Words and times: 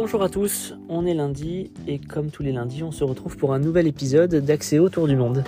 Bonjour 0.00 0.22
à 0.22 0.28
tous, 0.28 0.76
on 0.88 1.04
est 1.06 1.12
lundi 1.12 1.72
et 1.88 1.98
comme 1.98 2.30
tous 2.30 2.44
les 2.44 2.52
lundis, 2.52 2.84
on 2.84 2.92
se 2.92 3.02
retrouve 3.02 3.36
pour 3.36 3.52
un 3.52 3.58
nouvel 3.58 3.88
épisode 3.88 4.32
d'Accès 4.32 4.78
autour 4.78 5.08
du 5.08 5.16
monde. 5.16 5.42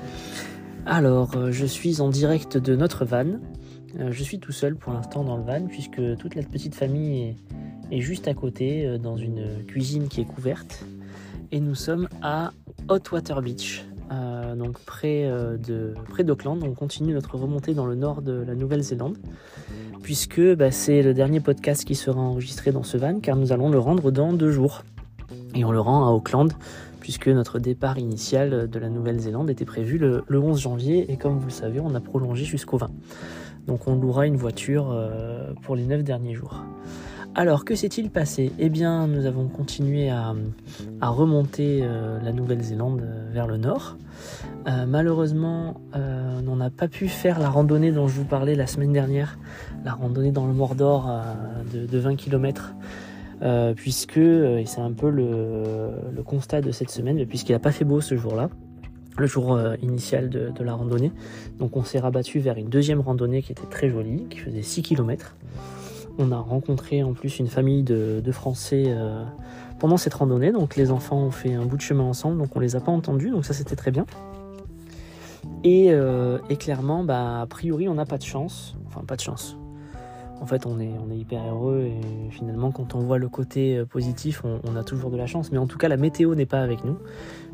Alors, 0.86 1.36
euh, 1.36 1.52
je 1.52 1.64
suis 1.64 2.00
en 2.00 2.08
direct 2.08 2.58
de 2.58 2.74
notre 2.74 3.04
van. 3.04 3.38
Euh, 4.00 4.10
je 4.10 4.22
suis 4.24 4.40
tout 4.40 4.50
seul 4.50 4.74
pour 4.74 4.92
l'instant 4.92 5.22
dans 5.22 5.36
le 5.36 5.44
van 5.44 5.68
puisque 5.68 6.00
toute 6.18 6.34
la 6.34 6.42
petite 6.42 6.74
famille 6.74 7.36
est, 7.92 8.00
juste 8.00 8.26
à 8.26 8.34
côté 8.34 8.86
euh, 8.86 8.98
dans 8.98 9.16
une 9.16 9.64
cuisine 9.68 10.08
qui 10.08 10.20
est 10.20 10.24
couverte. 10.24 10.84
Et 11.52 11.60
nous 11.60 11.76
sommes 11.76 12.08
à 12.20 12.50
Hot 12.88 13.12
Water 13.12 13.42
Beach, 13.42 13.84
euh, 14.10 14.54
donc 14.54 14.78
près 14.80 15.24
euh, 15.24 15.56
près 16.08 16.24
d'Auckland. 16.24 16.62
On 16.62 16.74
continue 16.74 17.12
notre 17.12 17.36
remontée 17.36 17.74
dans 17.74 17.86
le 17.86 17.94
nord 17.94 18.22
de 18.22 18.32
la 18.32 18.54
Nouvelle-Zélande, 18.54 19.16
puisque 20.02 20.40
bah, 20.54 20.70
c'est 20.70 21.02
le 21.02 21.14
dernier 21.14 21.40
podcast 21.40 21.84
qui 21.84 21.94
sera 21.94 22.20
enregistré 22.20 22.72
dans 22.72 22.82
ce 22.82 22.96
van, 22.96 23.20
car 23.20 23.36
nous 23.36 23.52
allons 23.52 23.70
le 23.70 23.78
rendre 23.78 24.10
dans 24.10 24.32
deux 24.32 24.50
jours. 24.50 24.82
Et 25.54 25.64
on 25.64 25.72
le 25.72 25.80
rend 25.80 26.06
à 26.06 26.10
Auckland, 26.10 26.52
puisque 27.00 27.28
notre 27.28 27.58
départ 27.58 27.98
initial 27.98 28.68
de 28.68 28.78
la 28.78 28.88
Nouvelle-Zélande 28.88 29.50
était 29.50 29.64
prévu 29.64 29.98
le, 29.98 30.24
le 30.26 30.38
11 30.38 30.60
janvier, 30.60 31.10
et 31.12 31.16
comme 31.16 31.38
vous 31.38 31.46
le 31.46 31.52
savez, 31.52 31.80
on 31.80 31.94
a 31.94 32.00
prolongé 32.00 32.44
jusqu'au 32.44 32.78
20. 32.78 32.90
Donc 33.66 33.86
on 33.86 33.94
louera 33.94 34.26
une 34.26 34.36
voiture 34.36 34.90
euh, 34.90 35.52
pour 35.62 35.76
les 35.76 35.84
9 35.84 36.02
derniers 36.02 36.34
jours. 36.34 36.64
Alors, 37.36 37.64
que 37.64 37.76
s'est-il 37.76 38.10
passé? 38.10 38.50
Eh 38.58 38.68
bien, 38.68 39.06
nous 39.06 39.24
avons 39.24 39.46
continué 39.46 40.10
à, 40.10 40.34
remonter 41.00 41.80
euh, 41.82 42.18
la 42.22 42.32
Nouvelle-Zélande 42.32 43.02
euh, 43.02 43.30
vers 43.32 43.46
le 43.46 43.56
nord. 43.56 43.96
Euh, 44.66 44.84
malheureusement, 44.84 45.80
on 45.94 46.56
n'a 46.56 46.70
pas 46.70 46.88
pu 46.88 47.06
faire 47.06 47.38
la 47.38 47.48
randonnée 47.48 47.92
dont 47.92 48.08
je 48.08 48.16
vous 48.16 48.24
parlais 48.24 48.56
la 48.56 48.66
semaine 48.66 48.92
dernière, 48.92 49.38
la 49.84 49.92
randonnée 49.92 50.32
dans 50.32 50.46
le 50.46 50.52
Mordor 50.52 51.08
de, 51.72 51.86
de 51.86 51.98
20 51.98 52.16
km. 52.16 52.74
Puisque, 53.76 54.18
et 54.18 54.64
c'est 54.66 54.80
un 54.80 54.92
peu 54.92 55.08
le, 55.08 56.22
constat 56.24 56.60
de 56.60 56.72
cette 56.72 56.90
semaine, 56.90 57.24
puisqu'il 57.26 57.52
n'a 57.52 57.60
pas 57.60 57.72
fait 57.72 57.84
beau 57.84 58.00
ce 58.00 58.16
jour-là, 58.16 58.50
le 59.16 59.26
jour 59.26 59.58
initial 59.80 60.28
de 60.28 60.64
la 60.64 60.74
randonnée. 60.74 61.12
Donc 61.58 61.76
on 61.76 61.84
s'est 61.84 62.00
rabattu 62.00 62.40
vers 62.40 62.58
une 62.58 62.68
deuxième 62.68 63.00
randonnée 63.00 63.40
qui 63.42 63.52
était 63.52 63.68
très 63.70 63.88
jolie, 63.88 64.26
qui 64.28 64.38
faisait 64.38 64.62
6 64.62 64.82
km. 64.82 65.36
On 66.22 66.32
a 66.32 66.38
rencontré 66.38 67.02
en 67.02 67.14
plus 67.14 67.38
une 67.38 67.48
famille 67.48 67.82
de, 67.82 68.30
Français 68.30 68.84
euh, 68.88 69.24
pendant 69.78 69.96
cette 69.96 70.12
randonnée. 70.12 70.52
Donc 70.52 70.76
les 70.76 70.90
enfants 70.90 71.16
ont 71.16 71.30
fait 71.30 71.54
un 71.54 71.64
bout 71.64 71.78
de 71.78 71.82
chemin 71.82 72.04
ensemble, 72.04 72.36
donc 72.36 72.54
on 72.54 72.60
les 72.60 72.76
a 72.76 72.80
pas 72.80 72.92
entendus, 72.92 73.30
donc 73.30 73.46
ça 73.46 73.54
c'était 73.54 73.74
très 73.74 73.90
bien. 73.90 74.04
Et, 75.64 75.86
euh, 75.90 76.38
clairement, 76.58 77.04
bah, 77.04 77.40
a 77.40 77.46
priori, 77.46 77.88
on 77.88 77.94
n'a 77.94 78.04
pas 78.04 78.18
de 78.18 78.22
chance. 78.22 78.76
Enfin, 78.86 79.00
pas 79.06 79.16
de 79.16 79.22
chance. 79.22 79.56
En 80.42 80.46
fait, 80.46 80.66
on 80.66 80.78
est, 80.78 80.90
hyper 81.16 81.42
heureux 81.42 81.84
et 81.84 82.30
finalement, 82.30 82.70
quand 82.70 82.94
on 82.94 82.98
voit 82.98 83.18
le 83.18 83.28
côté 83.30 83.78
euh, 83.78 83.86
positif, 83.86 84.42
on, 84.44 84.76
a 84.76 84.84
toujours 84.84 85.10
de 85.10 85.16
la 85.16 85.26
chance. 85.26 85.50
Mais 85.52 85.58
en 85.58 85.66
tout 85.66 85.78
cas, 85.78 85.88
la 85.88 85.96
météo 85.96 86.34
n'est 86.34 86.46
pas 86.46 86.60
avec 86.60 86.84
nous, 86.84 86.98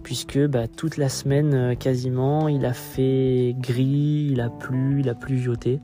puisque 0.02 0.44
bah, 0.44 0.66
toute 0.66 0.96
la 0.96 1.08
semaine, 1.08 1.76
quasiment, 1.76 2.48
il 2.48 2.66
a 2.66 2.72
fait 2.72 3.54
gris, 3.60 4.30
il 4.32 4.40
a 4.40 4.50
plu, 4.50 5.00
il 5.00 5.08
a 5.08 5.14
pluvioté. 5.14 5.80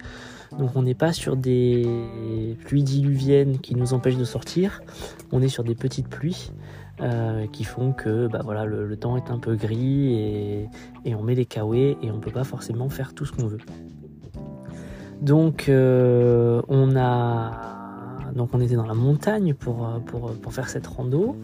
Donc 0.59 0.71
on 0.75 0.83
n'est 0.83 0.95
pas 0.95 1.13
sur 1.13 1.37
des 1.37 2.57
pluies 2.65 2.83
diluviennes 2.83 3.59
qui 3.59 3.75
nous 3.75 3.95
empêchent 3.95 4.17
de 4.17 4.25
sortir, 4.25 4.83
on 5.31 5.43
est 5.43 5.49
sur 5.49 5.65
des 5.65 5.75
petites 5.75 6.09
pluies 6.09 6.53
euh, 7.01 7.47
qui 7.47 7.65
font 7.65 7.93
que 7.93 8.29
bah, 8.29 8.43
le, 8.65 8.97
temps 8.97 9.17
est 9.17 9.31
un 9.31 9.39
peu 9.39 9.57
gris 9.57 10.15
et, 11.05 11.15
on 11.15 11.23
met 11.23 11.35
les 11.35 11.47
kawaii 11.47 11.97
et 12.03 12.11
on 12.11 12.21
peut 12.21 12.31
pas 12.31 12.45
forcément 12.45 12.89
faire 12.91 13.15
tout 13.15 13.25
ce 13.25 13.33
qu'on 13.33 13.47
veut. 13.47 13.59
Donc 15.21 15.69
euh, 15.69 16.61
on 16.69 16.97
a 16.97 17.53
donc 18.35 18.51
on 18.55 18.61
était 18.61 18.77
dans 18.77 18.87
la 18.87 18.95
montagne 18.95 19.53
pour, 19.53 19.87
pour, 20.07 20.53
faire 20.53 20.69
cette 20.69 20.87
rando 20.87 21.37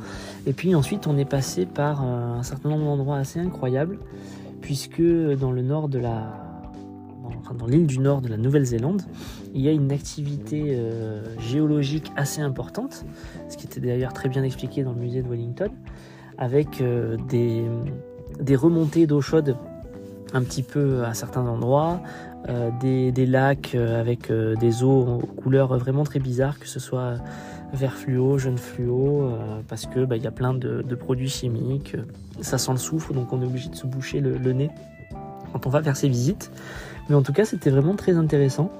et 0.47 0.53
puis 0.55 0.75
ensuite 0.75 1.07
on 1.07 1.19
est 1.19 1.29
passé 1.29 1.67
par 1.67 2.03
un 2.03 2.43
certain 2.43 2.71
nombre 2.71 2.85
d'endroits 2.85 3.19
assez 3.19 3.41
incroyables 3.41 3.99
puisque 4.63 5.03
dans 5.03 5.53
le 5.53 5.63
nord 5.63 5.89
de 5.89 5.99
la 5.99 6.48
dans 7.59 7.67
l'île 7.67 7.87
du 7.87 7.99
nord 7.99 8.21
de 8.21 8.29
la 8.29 8.37
Nouvelle-Zélande, 8.37 9.03
il 9.55 9.61
y 9.61 9.69
a 9.69 9.73
une 9.73 9.93
activité 9.93 10.77
euh, 10.77 11.23
géologique 11.39 12.13
assez 12.17 12.41
importante, 12.41 13.05
ce 13.49 13.57
qui 13.57 13.67
était 13.67 13.81
d'ailleurs 13.81 14.13
très 14.13 14.29
bien 14.29 14.43
expliqué 14.43 14.83
dans 14.83 14.93
le 14.93 14.99
musée 14.99 15.23
de 15.23 15.29
Wellington, 15.29 15.71
avec 16.37 16.81
euh, 16.81 17.17
des, 17.29 18.57
remontées 18.57 19.07
d'eau 19.07 19.21
chaude 19.21 19.57
un 20.35 20.43
petit 20.43 20.63
peu 20.63 21.05
à 21.05 21.15
certains 21.15 21.47
endroits, 21.47 22.03
euh, 22.49 22.71
des, 22.81 23.27
lacs 23.27 23.75
avec 23.75 24.31
des 24.31 24.83
eaux 24.85 25.21
aux 25.23 25.27
couleurs 25.27 25.77
vraiment 25.79 26.05
très 26.05 26.21
bizarres, 26.21 26.59
que 26.59 26.69
ce 26.69 26.81
soit 26.81 27.15
vert 27.73 27.95
fluo, 27.95 28.39
jaune 28.39 28.59
fluo, 28.59 29.31
parce 29.69 29.87
que 29.87 30.05
bah, 30.05 30.17
il 30.17 30.23
y 30.23 30.27
a 30.27 30.31
plein 30.31 30.55
de, 30.55 30.83
produits 30.95 31.29
chimiques, 31.29 31.97
ça 32.41 32.59
sent 32.59 32.73
le 32.73 32.79
soufre, 32.79 33.13
donc 33.13 33.33
on 33.33 33.43
est 33.43 33.47
obligé 33.47 33.69
de 33.69 33.75
se 33.75 33.87
boucher 33.87 34.21
le 34.21 34.53
nez 34.53 34.71
quand 35.53 35.67
on 35.67 35.71
va 35.71 35.83
faire 35.83 35.97
ces 35.97 36.09
visites. 36.09 36.51
Mais 37.09 37.15
en 37.15 37.23
tout 37.23 37.33
cas, 37.33 37.45
c'était 37.45 37.71
vraiment 37.71 37.97
très 37.97 38.17
intéressant 38.17 38.71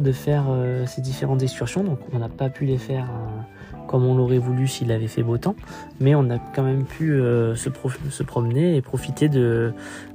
de 0.00 0.12
faire 0.12 0.46
euh, 0.48 0.86
ces 0.86 1.00
différentes 1.00 1.42
excursions. 1.42 1.82
Donc, 1.84 1.98
on 2.12 2.18
n'a 2.18 2.28
pas 2.28 2.50
pu 2.50 2.64
les 2.64 2.78
faire 2.78 3.04
euh, 3.04 3.82
comme 3.86 4.04
on 4.04 4.16
l'aurait 4.16 4.38
voulu 4.38 4.68
s'il 4.68 4.92
avait 4.92 5.08
fait 5.08 5.22
beau 5.22 5.38
temps, 5.38 5.56
mais 6.00 6.14
on 6.14 6.30
a 6.30 6.38
quand 6.38 6.62
même 6.62 6.84
pu 6.84 7.12
euh, 7.12 7.56
se, 7.56 7.68
pro- 7.68 7.90
se 8.10 8.22
promener 8.22 8.76
et 8.76 8.82
profiter 8.82 9.28
de, 9.28 9.72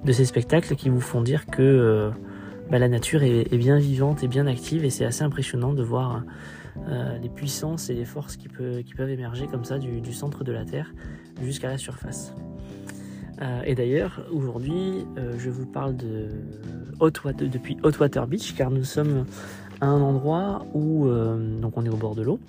ces 0.09 0.25
spectacles 0.25 0.75
qui 0.75 0.89
vous 0.89 1.01
font 1.01 1.21
dire 1.21 1.45
que 1.47 2.11
bah, 2.69 2.79
la 2.79 2.87
nature 2.87 3.23
est, 3.23 3.57
bien 3.57 3.77
vivante 3.77 4.23
et 4.23 4.27
bien 4.27 4.47
active, 4.47 4.85
et 4.85 4.89
c'est 4.89 5.05
assez 5.05 5.23
impressionnant 5.23 5.73
de 5.73 5.83
voir 5.83 6.23
les 7.21 7.29
puissances 7.29 7.89
et 7.89 7.93
les 7.93 8.05
forces 8.05 8.35
qui, 8.35 8.47
peuvent 8.47 9.09
émerger 9.09 9.47
comme 9.47 9.63
ça 9.63 9.79
du 9.79 10.13
centre 10.13 10.43
de 10.43 10.51
la 10.51 10.65
Terre 10.65 10.93
jusqu'à 11.41 11.69
la 11.69 11.77
surface. 11.77 12.33
Euh, 13.41 13.61
et 13.65 13.75
d'ailleurs, 13.75 14.21
aujourd'hui, 14.31 15.05
euh, 15.17 15.33
je 15.37 15.49
vous 15.49 15.65
parle 15.65 15.95
de 15.95 16.27
Hot 16.99 17.11
Water- 17.25 17.49
depuis 17.49 17.77
Hot 17.83 17.91
Water 17.99 18.27
Beach, 18.27 18.55
car 18.55 18.69
nous 18.69 18.83
sommes 18.83 19.25
à 19.81 19.87
un 19.87 20.01
endroit 20.01 20.65
où 20.73 21.07
euh, 21.07 21.59
donc 21.59 21.77
on 21.77 21.83
est 21.85 21.89
au 21.89 21.97
bord 21.97 22.15
de 22.15 22.21
l'eau. 22.21 22.39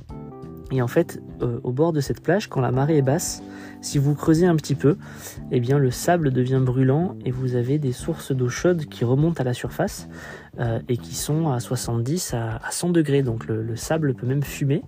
Et 0.74 0.82
en 0.82 0.88
fait, 0.88 1.22
euh, 1.40 1.60
au 1.62 1.70
bord 1.70 1.92
de 1.92 2.00
cette 2.00 2.20
plage, 2.20 2.48
quand 2.48 2.60
la 2.60 2.72
marée 2.72 2.96
est 2.96 3.02
basse, 3.02 3.44
si 3.80 3.98
vous 3.98 4.16
creusez 4.16 4.44
un 4.44 4.56
petit 4.56 4.74
peu, 4.74 4.96
eh 5.52 5.60
bien 5.60 5.78
le 5.78 5.92
sable 5.92 6.32
devient 6.32 6.60
brûlant 6.60 7.14
et 7.24 7.30
vous 7.30 7.54
avez 7.54 7.78
des 7.78 7.92
sources 7.92 8.32
d'eau 8.32 8.48
chaude 8.48 8.86
qui 8.86 9.04
remontent 9.04 9.40
à 9.40 9.44
la 9.44 9.54
surface 9.54 10.08
euh, 10.58 10.80
et 10.88 10.96
qui 10.96 11.14
sont 11.14 11.48
à 11.52 11.60
70 11.60 12.34
à, 12.34 12.56
à 12.56 12.70
100 12.72 12.90
degrés. 12.90 13.22
Donc 13.22 13.46
le, 13.46 13.62
le 13.62 13.76
sable 13.76 14.14
peut 14.14 14.26
même 14.26 14.42
fumer. 14.42 14.82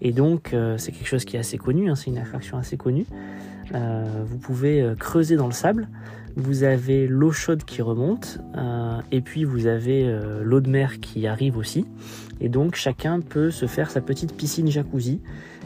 Et 0.00 0.12
donc 0.12 0.54
euh, 0.54 0.78
c'est 0.78 0.92
quelque 0.92 1.08
chose 1.08 1.26
qui 1.26 1.36
est 1.36 1.40
assez 1.40 1.58
connu, 1.58 1.90
hein, 1.90 1.94
c'est 1.94 2.10
une 2.10 2.18
attraction 2.18 2.56
assez 2.56 2.78
connue. 2.78 3.06
Vous 3.70 4.38
pouvez 4.38 4.94
creuser 4.98 5.36
dans 5.36 5.44
le 5.44 5.52
sable, 5.52 5.88
vous 6.38 6.62
avez 6.62 7.08
l'eau 7.08 7.32
chaude 7.32 7.64
qui 7.64 7.82
remonte, 7.82 8.38
euh, 8.56 9.00
et 9.10 9.20
puis 9.20 9.42
vous 9.42 9.66
avez 9.66 10.04
euh, 10.06 10.42
l'eau 10.44 10.60
de 10.60 10.70
mer 10.70 11.00
qui 11.00 11.26
arrive 11.26 11.56
aussi. 11.56 11.84
Et 12.40 12.48
donc 12.48 12.76
chacun 12.76 13.20
peut 13.20 13.50
se 13.50 13.66
faire 13.66 13.90
sa 13.90 14.00
petite 14.00 14.34
piscine 14.34 14.70
jacuzzi 14.70 15.20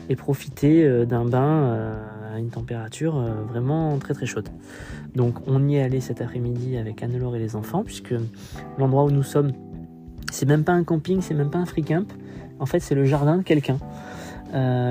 et 0.08 0.16
profiter 0.16 0.84
euh, 0.84 1.04
d'un 1.04 1.26
bain 1.26 1.94
à 2.34 2.38
une 2.38 2.48
température 2.48 3.22
vraiment 3.50 3.98
très 3.98 4.14
très 4.14 4.24
chaude. 4.24 4.48
Donc 5.14 5.46
on 5.46 5.68
y 5.68 5.76
est 5.76 5.82
allé 5.82 6.00
cet 6.00 6.22
après-midi 6.22 6.78
avec 6.78 7.02
Anne-Laure 7.02 7.36
et 7.36 7.38
les 7.38 7.54
enfants, 7.54 7.84
puisque 7.84 8.14
l'endroit 8.78 9.04
où 9.04 9.10
nous 9.10 9.22
sommes, 9.22 9.52
c'est 10.30 10.46
même 10.46 10.64
pas 10.64 10.72
un 10.72 10.84
camping, 10.84 11.20
c'est 11.20 11.34
même 11.34 11.50
pas 11.50 11.58
un 11.58 11.66
free 11.66 11.84
camp. 11.84 12.10
En 12.58 12.64
fait, 12.64 12.80
c'est 12.80 12.94
le 12.94 13.04
jardin 13.04 13.36
de 13.36 13.42
quelqu'un 13.42 13.78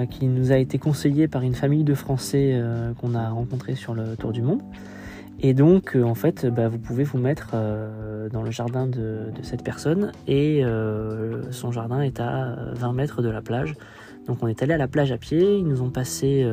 qui 0.10 0.26
nous 0.26 0.52
a 0.52 0.58
été 0.58 0.80
conseillé 0.80 1.28
par 1.28 1.44
une 1.44 1.54
famille 1.54 1.84
de 1.84 1.94
Français 1.94 2.60
qu'on 3.00 3.14
a 3.16 3.30
rencontré 3.30 3.76
sur 3.76 3.94
le 3.96 4.16
tour 4.16 4.32
du 4.32 4.42
monde. 4.42 4.62
Et 5.44 5.56
donc, 5.56 5.96
euh, 5.96 6.04
en 6.04 6.14
fait, 6.14 6.46
bah, 6.46 6.68
vous 6.68 6.78
pouvez 6.78 7.04
vous 7.04 7.18
mettre 7.18 7.52
euh, 7.56 8.30
dans 8.30 8.44
le 8.44 8.52
jardin 8.52 8.86
de, 8.86 9.32
cette 9.42 9.64
personne 9.64 10.12
et 10.28 10.64
euh, 10.64 11.52
son 11.52 11.72
jardin 11.72 12.02
est 12.02 12.20
à 12.20 12.58
20 12.74 12.94
mètres 12.94 13.24
de 13.24 13.30
la 13.30 13.42
plage. 13.42 13.74
Donc, 14.28 14.44
on 14.44 14.48
est 14.48 14.62
allé 14.62 14.74
à 14.74 14.78
la 14.78 14.88
plage 14.88 15.12
à 15.12 15.18
pied. 15.18 15.58
Ils 15.58 15.68
nous 15.68 15.82
ont 15.82 15.90
passé 15.90 16.48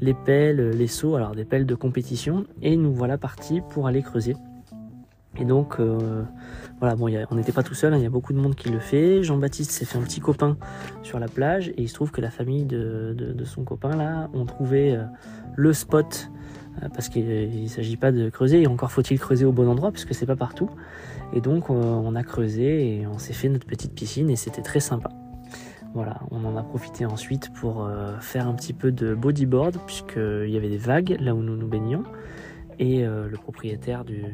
les 0.00 0.12
pelles, 0.12 0.70
les 0.70 0.86
seaux, 0.88 1.14
alors 1.14 1.36
des 1.36 1.44
pelles 1.44 1.66
de 1.66 1.76
compétition, 1.76 2.46
et 2.62 2.76
nous 2.76 2.92
voilà 2.92 3.16
partis 3.16 3.60
pour 3.70 3.86
aller 3.86 4.02
creuser. 4.02 4.34
Et 5.38 5.44
donc, 5.44 5.78
voilà, 6.80 6.96
bon, 6.96 7.08
on 7.30 7.34
n'était 7.36 7.52
pas 7.52 7.62
tout 7.62 7.74
seul, 7.74 7.94
hein, 7.94 7.96
il 7.96 8.02
y 8.02 8.06
a 8.06 8.10
beaucoup 8.10 8.32
de 8.32 8.38
monde 8.38 8.56
qui 8.56 8.70
le 8.70 8.80
fait. 8.80 9.22
Jean-Baptiste 9.22 9.70
s'est 9.70 9.84
fait 9.84 9.98
un 9.98 10.02
petit 10.02 10.18
copain 10.18 10.56
sur 11.04 11.20
la 11.20 11.28
plage, 11.28 11.68
et 11.68 11.82
il 11.82 11.88
se 11.88 11.94
trouve 11.94 12.10
que 12.10 12.20
la 12.20 12.30
famille 12.30 12.64
de, 12.64 13.14
de- 13.16 13.44
son 13.44 13.62
copain 13.62 13.94
là 13.94 14.28
ont 14.34 14.46
trouvé 14.46 14.98
le 15.54 15.72
spot 15.72 16.28
parce 16.88 17.08
qu'il 17.08 17.62
ne 17.62 17.68
s'agit 17.68 17.96
pas 17.96 18.12
de 18.12 18.30
creuser, 18.30 18.62
et 18.62 18.66
encore 18.66 18.90
faut-il 18.90 19.18
creuser 19.18 19.44
au 19.44 19.52
bon 19.52 19.68
endroit, 19.68 19.92
puisque 19.92 20.14
c'est 20.14 20.26
pas 20.26 20.36
partout. 20.36 20.70
Et 21.32 21.40
donc, 21.40 21.70
euh, 21.70 21.74
on 21.74 22.14
a 22.14 22.22
creusé 22.22 22.96
et 22.96 23.06
on 23.06 23.18
s'est 23.18 23.32
fait 23.32 23.48
notre 23.48 23.66
petite 23.66 23.92
piscine, 23.92 24.30
et 24.30 24.36
c'était 24.36 24.62
très 24.62 24.80
sympa. 24.80 25.10
Voilà, 25.92 26.20
on 26.30 26.44
en 26.44 26.56
a 26.56 26.62
profité 26.62 27.04
ensuite 27.04 27.52
pour 27.52 27.84
euh, 27.84 28.18
faire 28.20 28.46
un 28.46 28.54
petit 28.54 28.72
peu 28.72 28.92
de 28.92 29.14
bodyboard, 29.14 29.78
puisqu'il 29.86 30.50
y 30.50 30.56
avait 30.56 30.68
des 30.68 30.78
vagues 30.78 31.16
là 31.20 31.34
où 31.34 31.42
nous 31.42 31.56
nous 31.56 31.68
baignions. 31.68 32.04
Et 32.78 33.04
euh, 33.04 33.28
le 33.28 33.36
propriétaire 33.36 34.06
du, 34.06 34.24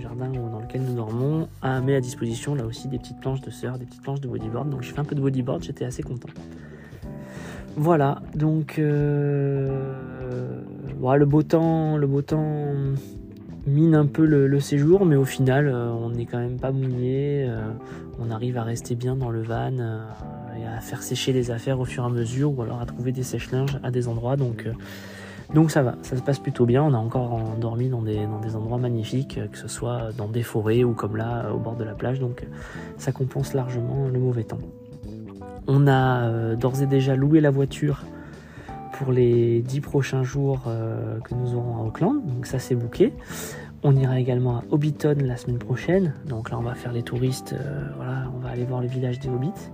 jardin 0.00 0.28
dans 0.28 0.60
lequel 0.60 0.82
nous 0.82 0.94
dormons 0.94 1.48
a 1.60 1.80
mis 1.80 1.92
à 1.92 2.00
disposition 2.00 2.54
là 2.54 2.64
aussi 2.64 2.86
des 2.86 2.98
petites 2.98 3.18
planches 3.18 3.40
de 3.40 3.50
surf, 3.50 3.80
des 3.80 3.84
petites 3.84 4.02
planches 4.02 4.20
de 4.20 4.28
bodyboard. 4.28 4.70
Donc 4.70 4.82
j'ai 4.82 4.92
fait 4.92 5.00
un 5.00 5.04
peu 5.04 5.16
de 5.16 5.20
bodyboard, 5.20 5.64
j'étais 5.64 5.84
assez 5.84 6.04
content. 6.04 6.28
Voilà, 7.80 8.22
donc 8.34 8.80
euh, 8.80 9.70
le 11.00 11.24
beau 11.24 11.44
temps, 11.44 11.96
le 11.96 12.08
beau 12.08 12.22
temps 12.22 12.74
mine 13.68 13.94
un 13.94 14.06
peu 14.06 14.26
le, 14.26 14.58
séjour, 14.58 15.06
mais 15.06 15.14
au 15.14 15.24
final, 15.24 15.68
euh, 15.68 15.92
on 15.92 16.10
n'est 16.10 16.26
quand 16.26 16.38
même 16.38 16.58
pas 16.58 16.72
mouillé. 16.72 17.46
Euh, 17.48 17.70
on 18.18 18.32
arrive 18.32 18.58
à 18.58 18.64
rester 18.64 18.96
bien 18.96 19.14
dans 19.14 19.30
le 19.30 19.42
van 19.42 19.76
et 20.58 20.66
à 20.66 20.80
faire 20.80 21.04
sécher 21.04 21.32
les 21.32 21.52
affaires 21.52 21.78
au 21.78 21.84
fur 21.84 22.02
et 22.02 22.06
à 22.06 22.08
mesure, 22.08 22.58
ou 22.58 22.62
alors 22.62 22.80
à 22.80 22.84
trouver 22.84 23.12
des 23.12 23.22
sèche-linges 23.22 23.78
à 23.84 23.92
des 23.92 24.08
endroits. 24.08 24.34
Donc, 24.34 24.66
ça 25.68 25.84
va, 25.84 25.94
ça 26.02 26.16
se 26.16 26.22
passe 26.22 26.40
plutôt 26.40 26.66
bien. 26.66 26.82
On 26.82 26.94
a 26.94 26.98
encore 26.98 27.40
dormi 27.60 27.88
dans 27.88 28.02
des 28.02 28.56
endroits 28.56 28.78
magnifiques, 28.78 29.38
que 29.52 29.56
ce 29.56 29.68
soit 29.68 30.08
dans 30.16 30.26
des 30.26 30.42
forêts 30.42 30.82
ou 30.82 30.94
comme 30.94 31.16
là, 31.16 31.52
au 31.54 31.58
bord 31.58 31.76
de 31.76 31.84
la 31.84 31.94
plage. 31.94 32.18
Donc 32.18 32.44
ça 32.96 33.12
compense 33.12 33.54
largement 33.54 34.08
le 34.12 34.18
mauvais 34.18 34.42
temps. 34.42 34.58
On 35.70 35.86
a 35.86 36.22
euh, 36.22 36.56
d'ores 36.56 36.82
et 36.82 36.86
déjà 36.86 37.14
loué 37.14 37.42
la 37.42 37.50
voiture 37.50 38.06
pour 38.94 39.12
les 39.12 39.60
10 39.60 39.82
prochains 39.82 40.22
jours 40.22 40.62
euh, 40.66 41.20
que 41.20 41.34
nous 41.34 41.54
aurons 41.54 41.76
à 41.76 41.86
Auckland, 41.86 42.24
donc 42.24 42.46
ça 42.46 42.58
c'est 42.58 42.74
bouqué. 42.74 43.12
On 43.82 43.94
ira 43.94 44.18
également 44.18 44.56
à 44.56 44.64
Hobbiton 44.70 45.16
la 45.22 45.36
semaine 45.36 45.58
prochaine, 45.58 46.14
donc 46.26 46.50
là 46.50 46.58
on 46.58 46.62
va 46.62 46.74
faire 46.74 46.92
les 46.92 47.02
touristes, 47.02 47.52
euh, 47.52 47.84
on 48.34 48.38
va 48.38 48.48
aller 48.48 48.64
voir 48.64 48.80
le 48.80 48.88
village 48.88 49.20
des 49.20 49.28
Hobbits. 49.28 49.70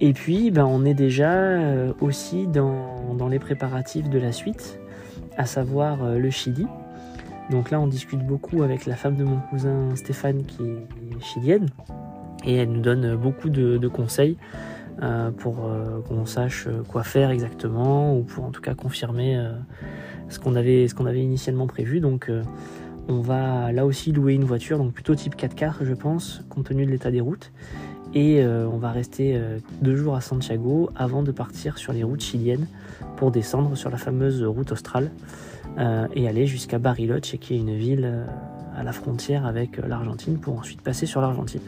Et 0.00 0.12
puis 0.12 0.50
ben, 0.50 0.66
on 0.66 0.84
est 0.84 0.94
déjà 0.94 1.58
aussi 2.02 2.46
dans, 2.46 3.28
les 3.30 3.38
préparatifs 3.38 4.10
de 4.10 4.18
la 4.18 4.32
suite, 4.32 4.78
à 5.38 5.46
savoir 5.46 6.04
le 6.18 6.30
Chili. 6.30 6.66
Donc 7.50 7.70
là 7.70 7.80
on 7.80 7.86
discute 7.86 8.20
beaucoup 8.20 8.62
avec 8.62 8.84
la 8.84 8.94
femme 8.94 9.16
de 9.16 9.24
mon 9.24 9.38
cousin 9.48 9.96
Stéphane 9.96 10.44
qui 10.44 10.62
est 10.62 11.20
chilienne, 11.22 11.70
et 12.44 12.56
elle 12.56 12.68
nous 12.68 12.82
donne 12.82 13.16
beaucoup 13.16 13.48
de 13.48 13.88
conseils 13.88 14.36
pour 15.36 15.66
euh, 15.66 16.00
qu'on 16.08 16.24
sache 16.24 16.66
euh, 16.66 16.82
quoi 16.88 17.02
faire 17.02 17.30
exactement 17.30 18.16
ou 18.16 18.22
pour 18.22 18.44
en 18.44 18.50
tout 18.50 18.62
cas 18.62 18.74
confirmer 18.74 19.38
ce 20.28 20.38
qu'on 20.38 20.54
avait, 20.56 21.22
initialement 21.22 21.66
prévu. 21.66 22.00
Donc 22.00 22.30
on 23.08 23.20
va 23.20 23.72
là 23.72 23.86
aussi 23.86 24.12
louer 24.12 24.34
une 24.34 24.44
voiture, 24.44 24.78
donc 24.78 24.92
plutôt 24.92 25.14
type 25.14 25.36
4x4 25.36 25.84
je 25.84 25.94
pense, 25.94 26.42
compte 26.48 26.66
tenu 26.66 26.86
de 26.86 26.90
l'état 26.90 27.10
des 27.10 27.20
routes. 27.20 27.52
Et 28.14 28.42
on 28.44 28.78
va 28.78 28.92
rester 28.92 29.38
deux 29.82 29.94
jours 29.94 30.16
à 30.16 30.20
Santiago 30.20 30.90
avant 30.96 31.22
de 31.22 31.32
partir 31.32 31.76
sur 31.76 31.92
les 31.92 32.02
routes 32.02 32.22
chiliennes 32.22 32.66
pour 33.16 33.30
descendre 33.30 33.76
sur 33.76 33.90
la 33.90 33.98
fameuse 33.98 34.42
route 34.42 34.72
australe 34.72 35.10
et 36.14 36.26
aller 36.26 36.46
jusqu'à 36.46 36.78
Bariloche, 36.78 37.36
qui 37.38 37.54
est 37.54 37.58
une 37.58 37.76
ville 37.76 38.10
à 38.74 38.82
la 38.82 38.92
frontière 38.92 39.44
avec 39.44 39.76
l'Argentine, 39.76 40.38
pour 40.38 40.58
ensuite 40.58 40.80
passer 40.80 41.06
sur 41.06 41.20
l'Argentine. 41.20 41.60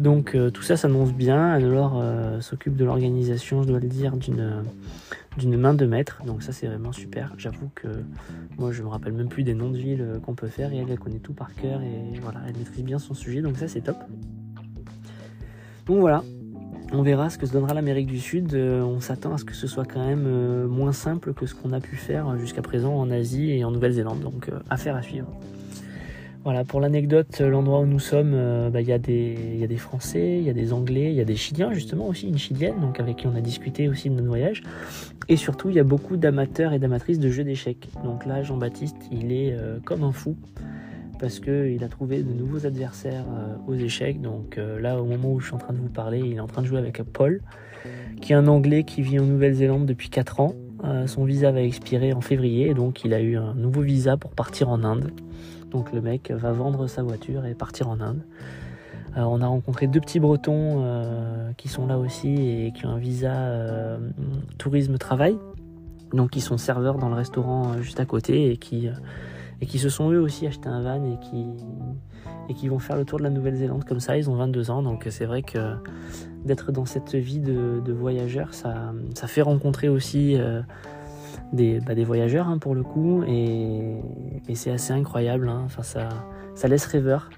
Donc 0.00 0.34
euh, 0.34 0.50
tout 0.50 0.62
ça 0.62 0.76
s'annonce 0.76 1.12
bien. 1.12 1.48
Alors 1.48 2.00
euh, 2.00 2.40
s'occupe 2.40 2.76
de 2.76 2.84
l'organisation, 2.84 3.62
je 3.62 3.68
dois 3.68 3.80
le 3.80 3.88
dire, 3.88 4.16
d'une 4.16 5.56
main 5.56 5.74
de 5.74 5.86
maître. 5.86 6.22
Donc 6.26 6.42
ça 6.42 6.52
c'est 6.52 6.66
vraiment 6.66 6.92
super. 6.92 7.32
J'avoue 7.38 7.70
que 7.74 7.88
moi 8.58 8.72
je 8.72 8.82
me 8.82 8.88
rappelle 8.88 9.12
même 9.12 9.28
plus 9.28 9.44
des 9.44 9.54
noms 9.54 9.70
de 9.70 9.78
villes 9.78 10.02
euh, 10.02 10.18
qu'on 10.18 10.34
peut 10.34 10.48
faire 10.48 10.72
et 10.72 10.78
elle, 10.78 10.90
elle 10.90 10.98
connaît 10.98 11.18
tout 11.18 11.32
par 11.32 11.54
cœur 11.54 11.80
et 11.82 12.18
voilà, 12.20 12.40
elle 12.48 12.56
maîtrise 12.56 12.84
bien 12.84 12.98
son 12.98 13.14
sujet. 13.14 13.40
Donc 13.40 13.56
ça 13.56 13.68
c'est 13.68 13.82
top. 13.82 13.98
Donc 15.86 16.00
voilà, 16.00 16.24
on 16.92 17.02
verra 17.02 17.28
ce 17.30 17.38
que 17.38 17.46
se 17.46 17.52
donnera 17.52 17.74
l'Amérique 17.74 18.06
du 18.06 18.18
Sud. 18.18 18.54
on 18.54 19.00
s'attend 19.00 19.34
à 19.34 19.38
ce 19.38 19.44
que 19.44 19.54
ce 19.54 19.66
soit 19.66 19.84
quand 19.84 20.04
même 20.04 20.64
moins 20.66 20.92
simple 20.92 21.34
que 21.34 21.44
ce 21.44 21.54
qu'on 21.54 21.72
a 21.72 21.80
pu 21.80 21.96
faire 21.96 22.38
jusqu'à 22.38 22.62
présent 22.62 22.94
en 22.94 23.10
Asie 23.10 23.50
et 23.50 23.64
en 23.64 23.70
Nouvelle-Zélande. 23.70 24.20
Donc 24.20 24.50
affaire 24.70 24.96
à 24.96 25.02
suivre. 25.02 25.28
Voilà, 26.44 26.62
pour 26.62 26.78
l'anecdote, 26.78 27.40
l'endroit 27.40 27.80
où 27.80 27.86
nous 27.86 27.98
sommes, 27.98 28.32
euh, 28.34 28.68
bah, 28.68 28.82
il 28.82 28.86
y, 28.86 28.92
a 28.92 28.98
des 28.98 29.76
Français, 29.78 30.36
il 30.36 30.44
y 30.44 30.50
a 30.50 30.52
des 30.52 30.74
Anglais, 30.74 31.06
il 31.06 31.14
y 31.14 31.22
a 31.22 31.24
des 31.24 31.36
Chiliens 31.36 31.72
justement 31.72 32.06
aussi, 32.06 32.28
une 32.28 32.36
Chilienne, 32.36 32.78
donc 32.82 33.00
avec 33.00 33.16
qui 33.16 33.26
on 33.26 33.34
a 33.34 33.40
discuté 33.40 33.88
aussi 33.88 34.10
de 34.10 34.14
notre 34.14 34.28
voyage. 34.28 34.62
Et 35.30 35.36
surtout, 35.36 35.70
il 35.70 35.76
y 35.76 35.80
a 35.80 35.84
beaucoup 35.84 36.18
d'amateurs 36.18 36.74
et 36.74 36.78
d'amatrices 36.78 37.18
de 37.18 37.30
jeux 37.30 37.44
d'échecs. 37.44 37.88
Donc 38.04 38.26
là, 38.26 38.42
Jean-Baptiste, 38.42 39.08
il 39.10 39.32
est 39.32 39.54
euh, 39.54 39.78
comme 39.82 40.04
un 40.04 40.12
fou 40.12 40.36
parce 41.18 41.40
qu'il 41.40 41.82
a 41.82 41.88
trouvé 41.88 42.22
de 42.22 42.34
nouveaux 42.34 42.66
adversaires 42.66 43.24
euh, 43.30 43.56
aux 43.66 43.74
échecs. 43.74 44.20
Donc 44.20 44.58
là, 44.58 45.00
au 45.00 45.06
moment 45.06 45.32
où 45.32 45.40
je 45.40 45.46
suis 45.46 45.54
en 45.54 45.58
train 45.58 45.72
de 45.72 45.78
vous 45.78 45.88
parler, 45.88 46.18
il 46.18 46.34
est 46.34 46.40
en 46.40 46.46
train 46.46 46.60
de 46.60 46.66
jouer 46.66 46.78
avec 46.78 47.02
Paul, 47.04 47.40
qui 48.20 48.34
est 48.34 48.36
un 48.36 48.48
Anglais 48.48 48.84
qui 48.84 49.00
vit 49.00 49.18
en 49.18 49.24
Nouvelle-Zélande 49.24 49.86
depuis 49.86 50.10
4 50.10 50.40
ans. 50.40 50.54
son 51.06 51.24
visa 51.24 51.52
va 51.52 51.62
expirer 51.62 52.12
en 52.12 52.20
février, 52.20 52.74
donc 52.74 53.02
il 53.02 53.14
a 53.14 53.22
eu 53.22 53.38
un 53.38 53.54
nouveau 53.54 53.80
visa 53.80 54.18
pour 54.18 54.32
partir 54.32 54.68
en 54.68 54.84
Inde. 54.84 55.10
Donc 55.74 55.92
le 55.92 56.00
mec 56.00 56.30
va 56.30 56.52
vendre 56.52 56.86
sa 56.86 57.02
voiture 57.02 57.44
et 57.44 57.54
partir 57.54 57.90
en 57.90 58.00
Inde. 58.00 58.22
Euh, 59.16 59.22
on 59.22 59.42
a 59.42 59.46
rencontré 59.46 59.88
deux 59.88 60.00
petits 60.00 60.20
Bretons 60.20 60.76
euh, 60.84 61.52
qui 61.56 61.66
sont 61.66 61.88
là 61.88 61.98
aussi 61.98 62.32
et 62.32 62.72
qui 62.72 62.86
ont 62.86 62.90
un 62.90 62.98
visa 62.98 63.32
euh, 63.32 63.98
tourisme 64.56 64.98
travail. 64.98 65.36
Donc 66.12 66.36
ils 66.36 66.40
sont 66.40 66.58
serveurs 66.58 66.96
dans 66.98 67.08
le 67.08 67.16
restaurant 67.16 67.82
juste 67.82 67.98
à 67.98 68.06
côté 68.06 68.52
et 68.52 68.56
qui, 68.56 68.88
et 69.60 69.66
se 69.66 69.88
sont 69.88 70.12
eux 70.12 70.20
aussi 70.20 70.46
acheté 70.46 70.68
un 70.68 70.80
van 70.80 71.04
et 71.04 72.54
qui, 72.54 72.68
vont 72.68 72.78
faire 72.78 72.96
le 72.96 73.04
tour 73.04 73.18
de 73.18 73.24
la 73.24 73.30
Nouvelle-Zélande 73.30 73.84
comme 73.84 73.98
ça. 73.98 74.16
Ils 74.16 74.30
ont 74.30 74.36
22 74.36 74.70
ans 74.70 74.82
donc 74.82 75.08
c'est 75.10 75.24
vrai 75.24 75.42
que 75.42 75.74
d'être 76.44 76.70
dans 76.70 76.84
cette 76.84 77.16
vie 77.16 77.40
de, 77.40 77.92
voyageur 77.92 78.54
ça, 78.54 78.92
fait 79.26 79.42
rencontrer 79.42 79.88
aussi 79.88 80.38
des, 81.54 81.80
bah, 81.80 81.94
des 81.94 82.04
voyageurs 82.04 82.48
hein, 82.48 82.58
pour 82.58 82.74
le 82.74 82.82
coup 82.82 83.22
et, 83.26 83.96
c'est 84.54 84.70
assez 84.70 84.92
incroyable. 84.92 85.48
Hein. 85.48 85.62
Enfin, 85.64 85.82
ça, 85.82 86.68
laisse 86.68 86.86
rêveur. 86.86 87.30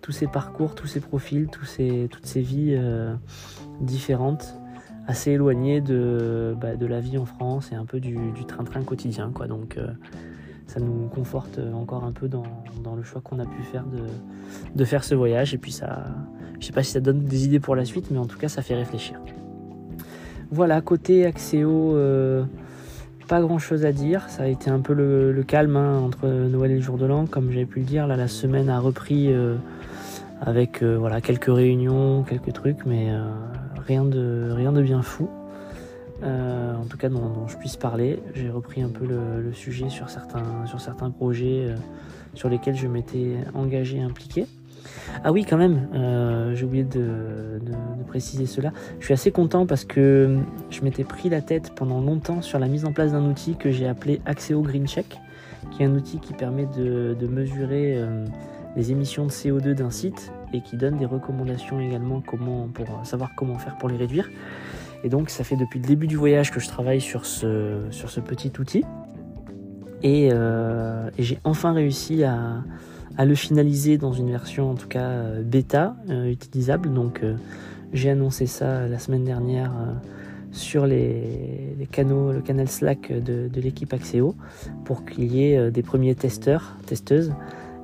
Tous 0.00 0.12
ces 0.12 0.26
parcours, 0.26 0.74
tous 0.74 0.86
ces 0.86 1.00
profils, 1.00 1.48
ces, 1.64 2.08
toutes 2.10 2.26
ces 2.26 2.40
vies 2.40 2.74
euh, 2.76 3.14
différentes, 3.80 4.58
assez 5.06 5.32
éloignées 5.32 5.80
de, 5.80 6.56
bah, 6.60 6.76
de 6.76 6.86
la 6.86 7.00
vie 7.00 7.18
en 7.18 7.24
France 7.24 7.70
et 7.72 7.74
un 7.74 7.84
peu 7.84 8.00
du 8.00 8.16
train-train 8.46 8.82
quotidien. 8.82 9.30
Quoi. 9.34 9.46
Donc 9.46 9.76
euh, 9.76 9.88
ça 10.66 10.80
nous 10.80 11.08
conforte 11.08 11.60
encore 11.74 12.04
un 12.04 12.12
peu 12.12 12.28
dans, 12.28 12.44
le 12.96 13.02
choix 13.02 13.20
qu'on 13.20 13.38
a 13.38 13.44
pu 13.44 13.62
faire 13.62 13.84
de, 13.84 14.00
de, 14.74 14.84
faire 14.84 15.04
ce 15.04 15.14
voyage. 15.14 15.54
Et 15.54 15.58
puis 15.58 15.72
ça, 15.72 16.06
je 16.58 16.66
sais 16.66 16.72
pas 16.72 16.82
si 16.82 16.92
ça 16.92 17.00
donne 17.00 17.20
des 17.20 17.44
idées 17.44 17.60
pour 17.60 17.76
la 17.76 17.84
suite, 17.84 18.10
mais 18.10 18.18
en 18.18 18.26
tout 18.26 18.38
cas 18.38 18.48
ça 18.48 18.62
fait 18.62 18.74
réfléchir. 18.74 19.20
Voilà, 20.50 20.80
côté 20.80 21.24
Axéo, 21.24 21.96
euh, 21.96 22.44
pas 23.26 23.40
grand 23.40 23.58
chose 23.58 23.84
à 23.84 23.92
dire. 23.92 24.28
Ça 24.28 24.44
a 24.44 24.46
été 24.46 24.70
un 24.70 24.80
peu 24.80 24.92
le, 24.94 25.42
calme 25.42 25.76
hein, 25.76 25.98
entre 25.98 26.26
Noël 26.26 26.72
et 26.72 26.76
le 26.76 26.80
jour 26.80 26.98
de 26.98 27.06
l'an. 27.06 27.26
Comme 27.26 27.50
j'avais 27.50 27.66
pu 27.66 27.80
le 27.80 27.84
dire, 27.84 28.06
là, 28.06 28.16
la 28.16 28.28
semaine 28.28 28.68
a 28.68 28.78
repris 28.78 29.32
euh, 29.32 29.56
avec 30.40 30.82
euh, 30.82 30.96
voilà, 30.98 31.20
quelques 31.20 31.52
réunions, 31.52 32.22
quelques 32.22 32.52
trucs, 32.52 32.84
mais 32.86 33.10
euh, 33.10 33.22
rien, 33.86 34.04
de, 34.04 34.50
rien 34.52 34.72
de 34.72 34.82
bien 34.82 35.02
fou. 35.02 35.28
en 36.22 36.84
tout 36.88 36.96
cas, 36.96 37.08
dont, 37.08 37.46
je 37.48 37.56
puisse 37.56 37.76
parler. 37.76 38.22
J'ai 38.34 38.50
repris 38.50 38.82
un 38.82 38.90
peu 38.90 39.06
le, 39.06 39.52
sujet 39.52 39.88
sur 39.88 40.08
certains, 40.08 40.66
sur 40.66 40.80
certains 40.80 41.10
projets 41.10 41.68
sur 42.34 42.48
lesquels 42.48 42.76
je 42.76 42.86
m'étais 42.86 43.36
engagé 43.54 43.98
et 43.98 44.02
impliqué. 44.02 44.46
Ah 45.24 45.32
oui, 45.32 45.44
quand 45.48 45.56
même, 45.56 45.88
euh, 45.94 46.54
j'ai 46.54 46.64
oublié 46.64 46.84
de, 46.84 47.60
préciser 48.08 48.44
cela. 48.44 48.72
Je 49.00 49.06
suis 49.06 49.14
assez 49.14 49.30
content 49.30 49.64
parce 49.64 49.86
que 49.86 50.38
je 50.68 50.82
m'étais 50.82 51.04
pris 51.04 51.30
la 51.30 51.40
tête 51.40 51.72
pendant 51.74 52.02
longtemps 52.02 52.42
sur 52.42 52.58
la 52.58 52.66
mise 52.66 52.84
en 52.84 52.92
place 52.92 53.12
d'un 53.12 53.24
outil 53.24 53.56
que 53.56 53.70
j'ai 53.70 53.88
appelé 53.88 54.20
Axeo 54.26 54.60
Green 54.60 54.86
Check, 54.86 55.18
qui 55.70 55.82
est 55.82 55.86
un 55.86 55.94
outil 55.94 56.18
qui 56.18 56.34
permet 56.34 56.66
de, 56.76 57.26
mesurer 57.26 57.94
euh, 57.96 58.26
les 58.76 58.92
émissions 58.92 59.24
de 59.24 59.30
CO2 59.30 59.72
d'un 59.72 59.90
site 59.90 60.30
et 60.52 60.60
qui 60.60 60.76
donne 60.76 60.98
des 60.98 61.06
recommandations 61.06 61.80
également 61.80 62.20
comment, 62.20 62.68
pour 62.68 62.86
savoir 63.04 63.30
comment 63.34 63.58
faire 63.58 63.78
pour 63.78 63.88
les 63.88 63.96
réduire. 63.96 64.28
Et 65.04 65.08
donc, 65.08 65.30
ça 65.30 65.42
fait 65.42 65.56
depuis 65.56 65.80
le 65.80 65.86
début 65.86 66.06
du 66.06 66.16
voyage 66.16 66.50
que 66.50 66.60
je 66.60 66.68
travaille 66.68 67.00
sur 67.00 67.24
ce, 67.24 67.80
sur 67.90 68.10
ce 68.10 68.20
petit 68.20 68.52
outil. 68.58 68.84
Et 70.02 70.30
euh, 70.32 71.10
j'ai 71.18 71.38
enfin 71.44 71.72
réussi 71.72 72.24
à, 72.24 72.62
à 73.18 73.24
le 73.24 73.34
finaliser 73.34 73.98
dans 73.98 74.12
une 74.12 74.30
version 74.30 74.70
en 74.70 74.74
tout 74.74 74.88
cas 74.88 75.08
euh, 75.08 75.42
bêta 75.42 75.96
euh, 76.08 76.30
utilisable. 76.30 76.92
Donc 76.92 77.20
euh, 77.22 77.34
j'ai 77.92 78.10
annoncé 78.10 78.46
ça 78.46 78.86
la 78.88 78.98
semaine 78.98 79.24
dernière 79.24 79.72
sur 80.50 80.86
les, 80.86 81.86
canaux, 81.90 82.32
le 82.32 82.40
canal 82.40 82.68
Slack 82.68 83.12
de, 83.12 83.48
l'équipe 83.60 83.92
Axéo 83.92 84.34
pour 84.84 85.04
qu'il 85.04 85.32
y 85.32 85.44
ait 85.44 85.70
des 85.70 85.82
premiers 85.82 86.14
testeurs, 86.14 86.76
testeuses, 86.86 87.34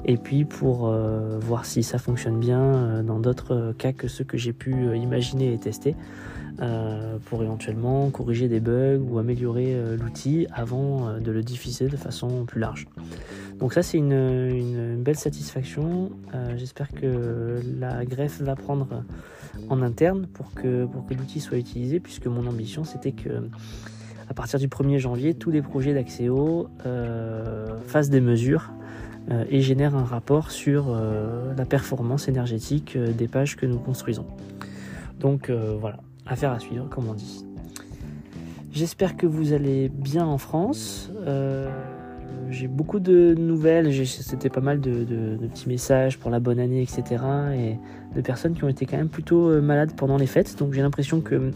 et 0.07 0.17
puis 0.17 0.47
pour 0.47 0.91
voir 1.41 1.67
si 1.67 1.83
ça 1.83 1.99
fonctionne 1.99 2.41
bien 2.41 3.03
dans 3.03 3.19
d'autres 3.19 3.75
cas 3.77 3.93
que 3.93 4.09
ceux 4.09 4.25
que 4.25 4.39
j'ai 4.39 4.55
pu 4.55 4.75
imaginer 4.97 5.53
et 5.53 5.59
tester. 5.59 5.95
Pour 7.27 7.43
éventuellement 7.43 8.11
corriger 8.11 8.49
des 8.49 8.61
bugs 8.61 8.99
ou 8.99 9.19
améliorer 9.19 9.77
l'outil 9.97 10.47
avant 10.53 11.19
de 11.19 11.31
le 11.31 11.43
diffuser 11.43 11.89
de 11.89 11.97
façon 11.97 12.45
plus 12.45 12.61
large. 12.61 12.87
Donc 13.59 13.73
ça 13.73 13.83
c'est 13.83 13.99
une, 13.99 15.03
belle 15.03 15.17
satisfaction. 15.17 16.11
Euh, 16.35 16.55
j'espère 16.57 16.93
que 16.93 17.61
la 17.79 18.05
greffe 18.05 18.41
va 18.41 18.55
prendre 18.55 19.05
en 19.69 19.83
interne 19.83 20.27
pour 20.27 20.55
que, 20.55 20.87
pour 20.87 21.07
que 21.07 21.15
l'outil 21.15 21.41
soit 21.41 21.59
utilisé, 21.59 21.99
puisque 21.99 22.27
mon 22.27 22.47
ambition 22.47 22.85
c'était 22.85 23.13
que 23.13 23.49
à 24.31 24.35
partir 24.35 24.59
du 24.59 24.69
1er 24.69 24.99
janvier, 24.99 25.35
tous 25.35 25.51
les 25.51 25.63
projets 25.63 25.95
d'Axéo 25.95 26.69
euh, 26.85 27.79
fassent 27.87 28.11
des 28.11 28.21
mesures 28.21 28.71
euh, 29.31 29.45
et 29.49 29.63
génèrent 29.63 29.97
un 29.97 30.05
rapport 30.05 30.51
sur 30.51 30.95
la 31.57 31.65
performance 31.65 32.29
énergétique 32.29 32.97
des 32.97 33.27
pages 33.27 33.57
que 33.57 33.67
nous 33.67 33.79
construisons. 33.79 34.27
Donc 35.19 35.51
voilà, 35.51 35.99
affaire 36.29 36.53
à 36.53 36.59
suivre 36.59 36.89
comme 36.89 37.09
on 37.09 37.15
dit. 37.15 37.45
J'espère 38.73 39.17
que 39.17 39.27
vous 39.27 39.53
allez 39.53 39.89
bien 39.89 40.25
en 40.25 40.39
France. 40.39 41.11
Euh, 41.27 41.69
j'ai 42.51 42.69
beaucoup 42.69 43.01
de 43.01 43.35
nouvelles, 43.37 44.07
c'était 44.07 44.51
pas 44.51 44.61
mal 44.61 44.81
de, 44.81 45.37
petits 45.49 45.69
messages 45.69 46.19
pour 46.19 46.31
la 46.31 46.39
bonne 46.39 46.61
année, 46.61 46.83
etc. 46.83 47.23
Et 47.57 47.77
de 48.15 48.21
personnes 48.21 48.55
qui 48.55 48.65
ont 48.65 48.69
été 48.69 48.87
quand 48.87 48.97
même 48.97 49.09
plutôt 49.09 49.49
euh, 49.49 49.61
malades 49.61 49.93
pendant 49.97 50.17
les 50.17 50.27
fêtes. 50.27 50.57
Donc 50.59 50.75
j'ai 50.75 50.83
l'impression 50.83 51.21
que 51.21 51.51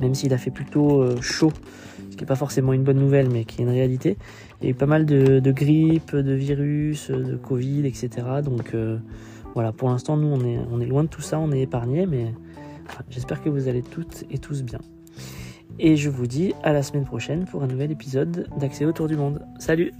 même 0.00 0.14
s'il 0.14 0.32
a 0.32 0.38
fait 0.38 0.50
plutôt 0.50 1.02
euh, 1.02 1.20
chaud, 1.20 1.52
ce 2.10 2.16
qui 2.16 2.22
n'est 2.22 2.26
pas 2.26 2.34
forcément 2.34 2.72
une 2.72 2.82
bonne 2.82 2.98
nouvelle, 2.98 3.28
mais 3.30 3.44
qui 3.44 3.60
est 3.60 3.64
une 3.64 3.70
réalité, 3.70 4.16
il 4.60 4.64
y 4.64 4.66
a 4.68 4.70
eu 4.70 4.74
pas 4.74 4.86
mal 4.86 5.06
de, 5.06 5.52
grippe, 5.52 6.16
de 6.16 6.32
virus, 6.32 7.10
de 7.10 7.36
Covid, 7.36 7.86
etc. 7.86 8.08
Donc 8.42 8.74
voilà, 9.54 9.72
pour 9.72 9.90
l'instant, 9.90 10.16
nous, 10.16 10.28
on 10.28 10.40
est, 10.44 10.58
on 10.72 10.80
est 10.80 10.86
loin 10.86 11.04
de 11.04 11.08
tout 11.08 11.20
ça, 11.20 11.38
on 11.38 11.52
est 11.52 11.60
épargnés, 11.60 12.06
mais 12.06 12.32
j'espère 13.10 13.42
que 13.42 13.48
vous 13.48 13.68
allez 13.68 13.82
toutes 13.82 14.24
et 14.30 14.38
tous 14.38 14.62
bien. 14.62 14.80
Et 15.78 15.96
je 15.96 16.10
vous 16.10 16.26
dis 16.26 16.54
à 16.62 16.72
la 16.72 16.82
semaine 16.82 17.04
prochaine 17.04 17.44
pour 17.44 17.62
un 17.62 17.66
nouvel 17.66 17.90
épisode 17.90 18.48
d'Accès 18.58 18.84
autour 18.84 19.06
du 19.06 19.16
monde. 19.16 19.44
Salut 19.58 19.92